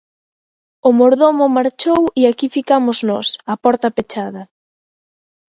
[0.87, 4.43] O mordomo marchou e aquí ficamos nós, a porta pechada.